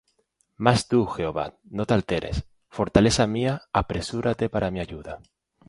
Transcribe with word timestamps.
Mas 0.57 0.87
tú, 0.87 1.05
Jehová, 1.05 1.45
no 1.69 1.85
te 1.85 1.93
alejes; 1.93 2.47
Fortaleza 2.69 3.27
mía, 3.27 3.61
apresúrate 3.71 4.49
para 4.49 4.71
mi 4.71 4.79
ayuda. 4.79 5.21